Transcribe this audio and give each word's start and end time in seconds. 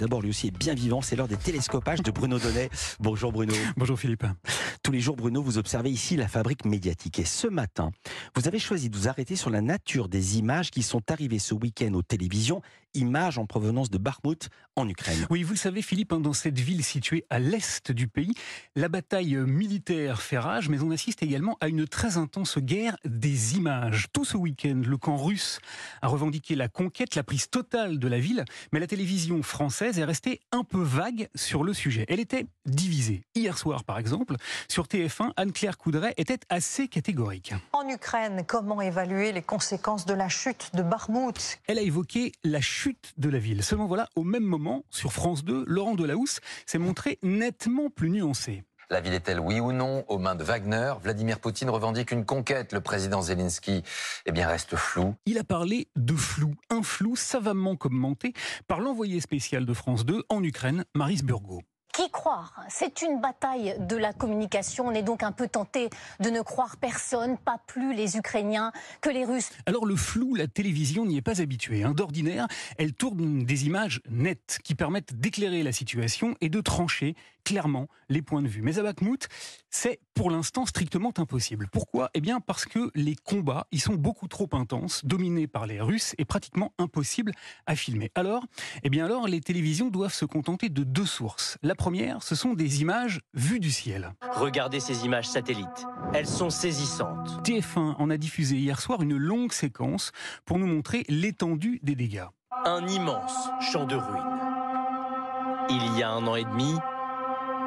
d'abord, 0.00 0.22
lui 0.22 0.30
aussi 0.30 0.48
est 0.48 0.58
bien 0.58 0.74
vivant. 0.74 1.02
C'est 1.02 1.14
l'heure 1.14 1.28
des 1.28 1.36
télescopages 1.36 2.02
de 2.02 2.10
Bruno 2.10 2.38
Donnet. 2.38 2.70
Bonjour 3.00 3.32
Bruno. 3.32 3.54
Bonjour 3.76 3.98
Philippe. 3.98 4.24
Tous 4.82 4.92
les 4.92 5.00
jours, 5.00 5.14
Bruno, 5.14 5.42
vous 5.42 5.58
observez 5.58 5.90
ici 5.90 6.16
la 6.16 6.26
fabrique 6.26 6.64
médiatique. 6.64 7.18
Et 7.18 7.26
ce 7.26 7.46
matin, 7.46 7.92
vous 8.34 8.48
avez 8.48 8.58
choisi 8.58 8.88
de 8.88 8.96
vous 8.96 9.08
arrêter 9.08 9.36
sur 9.36 9.50
la 9.50 9.60
nature 9.60 10.08
des 10.08 10.38
images 10.38 10.70
qui 10.70 10.82
sont 10.82 11.02
arrivées 11.10 11.38
ce 11.38 11.52
week-end 11.54 11.92
aux 11.92 12.02
télévisions, 12.02 12.62
images 12.94 13.38
en 13.38 13.46
provenance 13.46 13.90
de 13.90 13.98
Bakhmut 13.98 14.48
en 14.76 14.88
Ukraine. 14.88 15.26
Oui, 15.30 15.42
vous 15.42 15.52
le 15.52 15.58
savez 15.58 15.82
Philippe, 15.82 16.12
hein, 16.12 16.20
dans 16.20 16.32
cette 16.32 16.58
ville 16.58 16.82
située 16.82 17.24
à 17.30 17.38
l'est 17.38 17.92
du 17.92 18.08
pays, 18.08 18.34
la 18.74 18.88
bataille 18.88 19.36
militaire 19.36 20.22
fait 20.22 20.38
rage, 20.38 20.68
mais 20.68 20.80
on 20.80 20.90
assiste 20.90 21.22
également 21.22 21.56
à 21.60 21.68
une 21.68 21.86
très 21.86 22.16
intense 22.16 22.58
guerre 22.58 22.96
des 23.04 23.56
images. 23.56 24.06
Tout 24.12 24.24
ce 24.24 24.36
week-end, 24.36 24.82
le 24.84 24.96
camp 24.96 25.16
russe 25.16 25.60
a 26.02 26.08
revendiqué 26.08 26.54
la 26.54 26.68
conquête, 26.68 27.14
la 27.14 27.22
prise 27.22 27.48
totale 27.48 27.98
de 27.98 28.08
la 28.08 28.18
ville, 28.18 28.44
mais 28.72 28.80
la 28.80 28.86
télévision 28.86 29.42
française 29.42 29.98
est 29.98 30.04
restée 30.04 30.40
un 30.50 30.64
peu 30.64 30.82
vague 30.82 31.28
sur 31.34 31.62
le 31.62 31.74
sujet. 31.74 32.04
Elle 32.08 32.20
était 32.20 32.46
divisée. 32.66 33.22
Hier 33.34 33.56
soir, 33.56 33.84
par 33.84 33.98
exemple, 33.98 34.36
sur 34.68 34.86
TF1, 34.86 35.32
Anne-Claire 35.36 35.78
Coudray 35.78 36.14
était 36.16 36.40
assez 36.48 36.88
catégorique. 36.88 37.54
En 37.72 37.88
Ukraine, 37.88 38.44
comment 38.46 38.80
évaluer 38.80 39.32
les 39.32 39.42
conséquences 39.42 40.06
de 40.06 40.14
la 40.14 40.28
chute 40.28 40.70
de 40.74 40.82
Bakhmut 40.82 41.60
Elle 41.66 41.78
a 41.78 41.82
évoqué 41.82 42.32
la 42.44 42.60
chute 42.60 42.79
de 43.18 43.28
la 43.28 43.38
ville. 43.38 43.62
Seulement 43.62 43.86
voilà, 43.86 44.08
au 44.16 44.24
même 44.24 44.44
moment, 44.44 44.84
sur 44.90 45.12
France 45.12 45.44
2, 45.44 45.64
Laurent 45.66 45.94
Delahousse 45.94 46.40
s'est 46.66 46.78
montré 46.78 47.18
nettement 47.22 47.90
plus 47.90 48.10
nuancé. 48.10 48.62
La 48.88 49.00
ville 49.00 49.12
est-elle, 49.12 49.38
oui 49.38 49.60
ou 49.60 49.70
non, 49.70 50.04
aux 50.08 50.18
mains 50.18 50.34
de 50.34 50.42
Wagner? 50.42 50.94
Vladimir 51.00 51.38
Poutine 51.38 51.70
revendique 51.70 52.10
une 52.10 52.24
conquête. 52.24 52.72
Le 52.72 52.80
président 52.80 53.22
Zelensky 53.22 53.84
eh 54.26 54.32
bien, 54.32 54.48
reste 54.48 54.74
flou. 54.74 55.14
Il 55.26 55.38
a 55.38 55.44
parlé 55.44 55.88
de 55.94 56.14
flou, 56.14 56.54
un 56.70 56.82
flou 56.82 57.14
savamment 57.14 57.76
commenté 57.76 58.32
par 58.66 58.80
l'envoyé 58.80 59.20
spécial 59.20 59.64
de 59.64 59.74
France 59.74 60.04
2 60.04 60.24
en 60.28 60.42
Ukraine, 60.42 60.84
Maris 60.94 61.22
Burgo. 61.22 61.60
Croire 62.12 62.64
C'est 62.68 63.02
une 63.02 63.20
bataille 63.20 63.76
de 63.78 63.96
la 63.96 64.12
communication. 64.12 64.86
On 64.88 64.92
est 64.92 65.02
donc 65.02 65.22
un 65.22 65.32
peu 65.32 65.48
tenté 65.48 65.90
de 66.18 66.30
ne 66.30 66.40
croire 66.40 66.76
personne, 66.76 67.38
pas 67.38 67.58
plus 67.66 67.94
les 67.94 68.16
Ukrainiens 68.16 68.72
que 69.00 69.10
les 69.10 69.24
Russes. 69.24 69.50
Alors 69.66 69.86
le 69.86 69.96
flou, 69.96 70.34
la 70.34 70.48
télévision 70.48 71.06
n'y 71.06 71.16
est 71.16 71.22
pas 71.22 71.40
habituée. 71.40 71.84
Hein. 71.84 71.92
D'ordinaire, 71.92 72.48
elle 72.78 72.92
tourne 72.92 73.44
des 73.44 73.66
images 73.66 74.00
nettes 74.08 74.58
qui 74.64 74.74
permettent 74.74 75.18
d'éclairer 75.20 75.62
la 75.62 75.72
situation 75.72 76.34
et 76.40 76.48
de 76.48 76.60
trancher 76.60 77.14
clairement 77.44 77.88
les 78.08 78.22
points 78.22 78.42
de 78.42 78.48
vue. 78.48 78.62
Mais 78.62 78.78
à 78.78 78.82
Bakhmut, 78.82 79.28
c'est 79.70 80.00
pour 80.14 80.30
l'instant 80.30 80.66
strictement 80.66 81.12
impossible. 81.16 81.68
Pourquoi? 81.72 82.10
Eh 82.14 82.20
bien 82.20 82.40
parce 82.40 82.64
que 82.64 82.90
les 82.94 83.14
combats, 83.14 83.66
ils 83.72 83.80
sont 83.80 83.94
beaucoup 83.94 84.28
trop 84.28 84.48
intenses, 84.52 85.04
dominés 85.04 85.46
par 85.46 85.66
les 85.66 85.80
Russes 85.80 86.14
et 86.18 86.24
pratiquement 86.24 86.72
impossibles 86.78 87.32
à 87.66 87.76
filmer. 87.76 88.10
Alors, 88.14 88.44
eh 88.82 88.90
bien 88.90 89.04
alors, 89.04 89.26
les 89.26 89.40
télévisions 89.40 89.88
doivent 89.88 90.14
se 90.14 90.24
contenter 90.24 90.68
de 90.68 90.84
deux 90.84 91.06
sources. 91.06 91.58
La 91.62 91.74
première, 91.74 91.99
ce 92.20 92.34
sont 92.34 92.54
des 92.54 92.80
images 92.80 93.20
vues 93.34 93.60
du 93.60 93.70
ciel. 93.70 94.12
Regardez 94.32 94.80
ces 94.80 95.04
images 95.04 95.28
satellites. 95.28 95.86
Elles 96.14 96.26
sont 96.26 96.50
saisissantes. 96.50 97.46
TF1 97.46 97.96
en 97.98 98.10
a 98.10 98.16
diffusé 98.16 98.56
hier 98.56 98.80
soir 98.80 99.02
une 99.02 99.16
longue 99.16 99.52
séquence 99.52 100.12
pour 100.44 100.58
nous 100.58 100.66
montrer 100.66 101.04
l'étendue 101.08 101.80
des 101.82 101.94
dégâts. 101.94 102.26
Un 102.64 102.86
immense 102.86 103.34
champ 103.60 103.86
de 103.86 103.96
ruines. 103.96 104.40
Il 105.70 105.98
y 105.98 106.02
a 106.02 106.10
un 106.10 106.26
an 106.26 106.34
et 106.34 106.44
demi, 106.44 106.74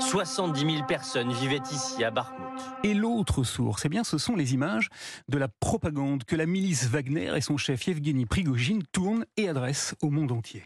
70 0.00 0.60
000 0.60 0.86
personnes 0.86 1.32
vivaient 1.32 1.62
ici 1.70 2.02
à 2.02 2.10
Bakhmut. 2.10 2.60
Et 2.82 2.94
l'autre 2.94 3.44
source, 3.44 3.84
eh 3.84 3.88
bien, 3.88 4.04
ce 4.04 4.18
sont 4.18 4.36
les 4.36 4.54
images 4.54 4.88
de 5.28 5.38
la 5.38 5.48
propagande 5.48 6.24
que 6.24 6.36
la 6.36 6.46
milice 6.46 6.88
Wagner 6.88 7.32
et 7.36 7.40
son 7.40 7.56
chef 7.56 7.86
Yevgeny 7.86 8.26
Prigogine 8.26 8.82
tournent 8.92 9.24
et 9.36 9.48
adressent 9.48 9.94
au 10.02 10.10
monde 10.10 10.32
entier. 10.32 10.64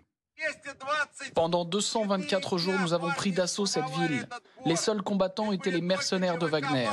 Pendant 1.34 1.64
224 1.64 2.58
jours, 2.58 2.74
nous 2.80 2.92
avons 2.92 3.10
pris 3.10 3.32
d'assaut 3.32 3.66
cette 3.66 3.88
ville. 3.98 4.28
Les 4.64 4.76
seuls 4.76 5.02
combattants 5.02 5.52
étaient 5.52 5.70
les 5.70 5.80
mercenaires 5.80 6.38
de 6.38 6.46
Wagner. 6.46 6.88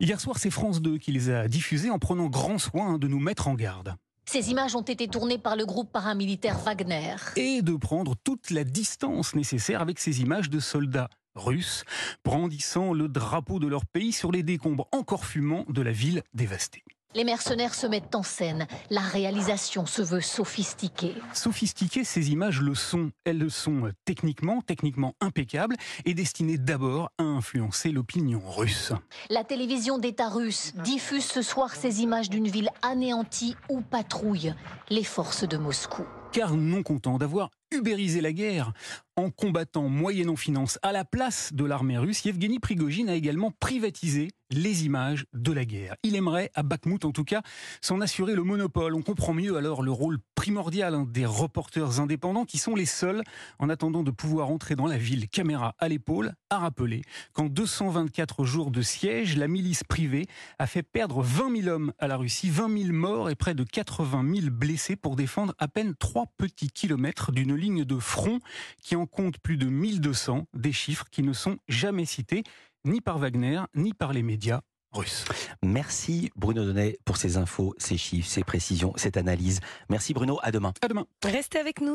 Hier 0.00 0.20
soir, 0.20 0.38
c'est 0.38 0.50
France 0.50 0.80
2 0.80 0.98
qui 0.98 1.12
les 1.12 1.30
a 1.30 1.48
diffusés 1.48 1.90
en 1.90 1.98
prenant 1.98 2.26
grand 2.26 2.58
soin 2.58 2.98
de 2.98 3.08
nous 3.08 3.20
mettre 3.20 3.48
en 3.48 3.54
garde. 3.54 3.94
Ces 4.26 4.50
images 4.50 4.76
ont 4.76 4.82
été 4.82 5.08
tournées 5.08 5.38
par 5.38 5.56
le 5.56 5.64
groupe 5.64 5.90
paramilitaire 5.90 6.58
Wagner. 6.58 7.16
Et 7.36 7.62
de 7.62 7.76
prendre 7.76 8.14
toute 8.22 8.50
la 8.50 8.64
distance 8.64 9.34
nécessaire 9.34 9.80
avec 9.80 9.98
ces 9.98 10.20
images 10.20 10.50
de 10.50 10.60
soldats 10.60 11.08
russes 11.34 11.84
brandissant 12.24 12.92
le 12.92 13.08
drapeau 13.08 13.58
de 13.58 13.66
leur 13.66 13.86
pays 13.86 14.12
sur 14.12 14.32
les 14.32 14.42
décombres 14.42 14.88
encore 14.92 15.24
fumants 15.24 15.64
de 15.68 15.82
la 15.82 15.92
ville 15.92 16.22
dévastée. 16.34 16.84
Les 17.14 17.24
mercenaires 17.24 17.74
se 17.74 17.86
mettent 17.86 18.14
en 18.14 18.22
scène. 18.22 18.66
La 18.90 19.00
réalisation 19.00 19.86
se 19.86 20.02
veut 20.02 20.20
sophistiquée. 20.20 21.14
Sophistiquées, 21.32 22.04
ces 22.04 22.30
images 22.30 22.60
le 22.60 22.74
sont. 22.74 23.10
Elles 23.24 23.38
le 23.38 23.48
sont 23.48 23.90
techniquement, 24.04 24.60
techniquement 24.60 25.14
impeccables 25.22 25.76
et 26.04 26.12
destinées 26.12 26.58
d'abord 26.58 27.10
à 27.16 27.22
influencer 27.22 27.92
l'opinion 27.92 28.42
russe. 28.44 28.92
La 29.30 29.42
télévision 29.42 29.96
d'État 29.96 30.28
russe 30.28 30.74
diffuse 30.84 31.24
ce 31.24 31.40
soir 31.40 31.74
ces 31.74 32.02
images 32.02 32.28
d'une 32.28 32.48
ville 32.48 32.68
anéantie 32.82 33.56
où 33.70 33.80
patrouillent 33.80 34.54
les 34.90 35.04
forces 35.04 35.48
de 35.48 35.56
Moscou. 35.56 36.04
Car 36.32 36.54
non 36.56 36.82
content 36.82 37.16
d'avoir 37.16 37.48
ubérisé 37.78 38.20
la 38.20 38.32
guerre 38.32 38.72
en 39.18 39.30
combattant 39.30 39.88
moyennant 39.88 40.36
finance 40.36 40.78
à 40.82 40.92
la 40.92 41.04
place 41.04 41.52
de 41.52 41.64
l'armée 41.64 41.98
russe, 41.98 42.24
Yevgeny 42.24 42.60
Prigogine 42.60 43.08
a 43.08 43.14
également 43.14 43.50
privatisé 43.58 44.28
les 44.50 44.86
images 44.86 45.26
de 45.34 45.52
la 45.52 45.64
guerre. 45.64 45.96
Il 46.02 46.16
aimerait, 46.16 46.50
à 46.54 46.62
Bakhmut 46.62 47.04
en 47.04 47.12
tout 47.12 47.24
cas, 47.24 47.42
s'en 47.82 48.00
assurer 48.00 48.34
le 48.34 48.44
monopole. 48.44 48.94
On 48.94 49.02
comprend 49.02 49.34
mieux 49.34 49.56
alors 49.56 49.82
le 49.82 49.90
rôle 49.90 50.18
primordial 50.34 50.94
hein, 50.94 51.06
des 51.06 51.26
reporters 51.26 52.00
indépendants 52.00 52.44
qui 52.44 52.58
sont 52.58 52.74
les 52.74 52.86
seuls, 52.86 53.22
en 53.58 53.68
attendant 53.68 54.02
de 54.02 54.10
pouvoir 54.10 54.50
entrer 54.50 54.76
dans 54.76 54.86
la 54.86 54.96
ville, 54.96 55.28
caméra 55.28 55.74
à 55.78 55.88
l'épaule, 55.88 56.32
à 56.48 56.58
rappeler 56.58 57.02
qu'en 57.32 57.46
224 57.46 58.44
jours 58.44 58.70
de 58.70 58.80
siège, 58.80 59.36
la 59.36 59.48
milice 59.48 59.84
privée 59.84 60.26
a 60.58 60.66
fait 60.66 60.82
perdre 60.82 61.22
20 61.22 61.62
000 61.62 61.68
hommes 61.68 61.92
à 61.98 62.06
la 62.06 62.16
Russie, 62.16 62.48
20 62.48 62.84
000 62.84 62.92
morts 62.92 63.30
et 63.30 63.34
près 63.34 63.54
de 63.54 63.64
80 63.64 64.34
000 64.34 64.50
blessés 64.50 64.96
pour 64.96 65.16
défendre 65.16 65.54
à 65.58 65.68
peine 65.68 65.94
trois 65.98 66.26
petits 66.38 66.70
kilomètres 66.70 67.32
d'une 67.32 67.54
ligne 67.68 67.84
de 67.84 67.98
front 67.98 68.38
qui 68.82 68.96
en 68.96 69.06
compte 69.06 69.38
plus 69.38 69.58
de 69.58 69.66
1200, 69.66 70.46
des 70.54 70.72
chiffres 70.72 71.06
qui 71.10 71.22
ne 71.22 71.32
sont 71.32 71.58
jamais 71.68 72.06
cités 72.06 72.42
ni 72.84 73.00
par 73.00 73.18
Wagner, 73.18 73.60
ni 73.74 73.92
par 73.92 74.12
les 74.12 74.22
médias 74.22 74.60
russes. 74.92 75.26
Merci 75.62 76.30
Bruno 76.34 76.64
Donnet 76.64 76.98
pour 77.04 77.18
ces 77.18 77.36
infos, 77.36 77.74
ces 77.76 77.98
chiffres, 77.98 78.28
ces 78.28 78.42
précisions, 78.42 78.94
cette 78.96 79.18
analyse. 79.18 79.60
Merci 79.90 80.14
Bruno, 80.14 80.38
à 80.42 80.50
demain. 80.50 80.72
À 80.80 80.88
demain. 80.88 81.04
Restez 81.22 81.58
avec 81.58 81.80
nous. 81.82 81.86